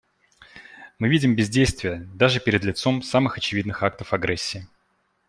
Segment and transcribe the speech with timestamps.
[0.97, 4.67] Мы видим бездействие даже перед лицом самых очевидных актов агрессии.